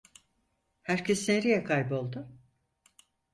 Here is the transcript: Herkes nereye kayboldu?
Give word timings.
Herkes 0.81 1.27
nereye 1.27 1.63
kayboldu? 1.63 2.27